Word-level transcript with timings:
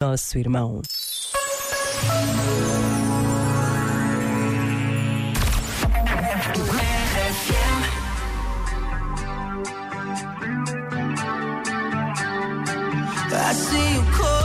nosso 0.00 0.38
irmão. 0.38 0.80
I 13.30 13.52
see 13.54 13.94
you 13.94 14.37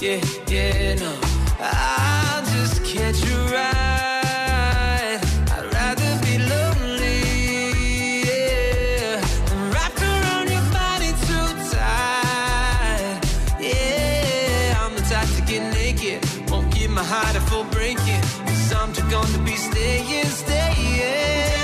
yeah, 0.00 0.20
yeah, 0.48 0.94
no. 0.94 1.12
I'll 1.58 2.42
just 2.46 2.82
catch 2.84 3.22
a 3.22 3.36
right. 3.52 5.20
I'd 5.52 5.66
rather 5.74 6.18
be 6.24 6.38
lonely, 6.38 7.20
yeah, 8.24 9.20
than 9.46 9.70
wrapped 9.70 10.00
around 10.00 10.50
your 10.50 10.64
body 10.72 11.12
too 11.26 11.48
tight. 11.70 13.20
Yeah, 13.60 14.82
I'm 14.82 14.94
the 14.94 15.02
type 15.02 15.28
to 15.36 15.42
get 15.42 15.62
naked. 15.74 16.24
Won't 16.50 16.72
give 16.74 16.90
my 16.90 17.04
heart 17.04 17.36
a 17.36 17.40
full 17.40 17.64
break 17.64 17.98
it. 18.00 18.24
Cause 18.46 18.72
I'm 18.72 18.92
too 18.94 19.08
gone 19.10 19.26
to 19.26 19.38
be 19.40 19.56
staying, 19.56 20.24
staying. 20.26 21.59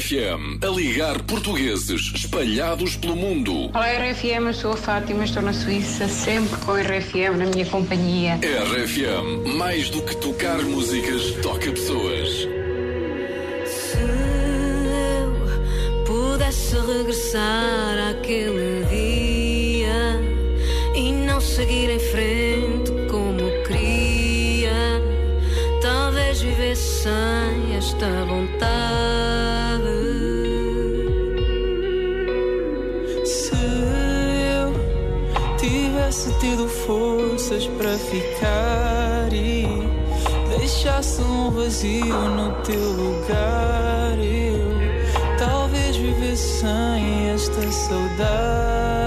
RFM, 0.00 0.64
a 0.64 0.68
ligar 0.68 1.20
portugueses 1.24 2.10
espalhados 2.14 2.96
pelo 2.96 3.14
mundo. 3.14 3.68
Olá, 3.74 3.86
RFM, 3.92 4.46
eu 4.46 4.54
sou 4.54 4.72
a 4.72 4.76
Fátima, 4.76 5.24
estou 5.24 5.42
na 5.42 5.52
Suíça, 5.52 6.08
sempre 6.08 6.56
com 6.64 6.72
a 6.72 6.80
RFM 6.80 7.36
na 7.36 7.44
minha 7.44 7.66
companhia. 7.66 8.36
RFM, 8.36 9.58
mais 9.58 9.90
do 9.90 10.00
que 10.00 10.16
tocar 10.16 10.62
músicas, 10.62 11.32
toca 11.42 11.70
pessoas. 11.70 12.30
Se 13.66 13.98
eu 14.96 16.04
pudesse 16.06 16.76
regressar 16.76 18.08
àquele 18.10 18.86
dia 18.88 20.18
e 20.96 21.12
não 21.12 21.42
seguir 21.42 21.90
em 21.90 22.00
frente 22.00 22.90
como 23.10 23.50
queria, 23.66 24.98
talvez 25.82 26.40
vivesse 26.40 27.02
sem 27.02 27.76
esta 27.76 28.24
vontade 28.24 29.09
tido 36.40 36.66
forças 36.66 37.66
para 37.66 37.96
ficar 37.98 39.32
e 39.32 39.66
deixasse 40.56 41.20
um 41.20 41.50
vazio 41.50 42.06
no 42.06 42.52
teu 42.62 42.80
lugar. 42.80 44.18
Eu 44.18 45.38
talvez 45.38 45.96
vivesse 45.96 46.60
sem 46.60 47.30
esta 47.30 47.70
saudade. 47.70 49.00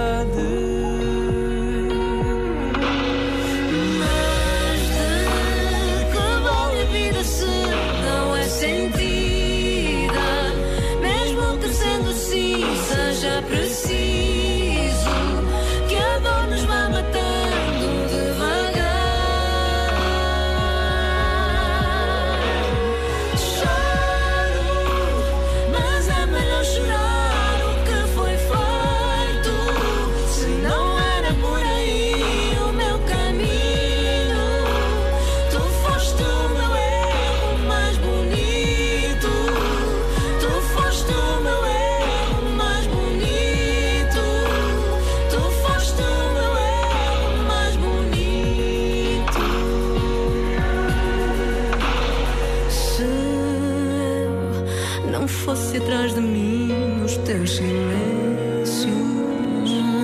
não 55.13 55.27
fosse 55.27 55.77
atrás 55.77 56.15
de 56.15 56.21
mim 56.21 56.69
nos 56.99 57.15
teus 57.17 57.57
silêncios, 57.57 58.87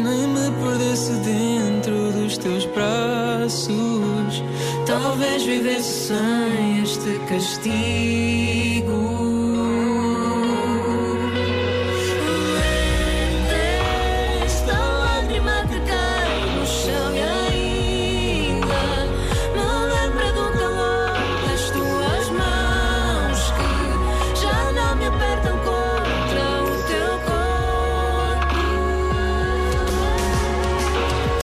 nem 0.03 0.27
me 0.27 0.51
perdesse 0.63 1.13
dentro 1.13 2.11
dos 2.11 2.38
teus 2.38 2.65
braços. 2.67 4.44
Talvez 4.85 5.41
vivesse 5.44 6.09
sem 6.09 6.83
este 6.83 7.17
castigo. 7.27 9.28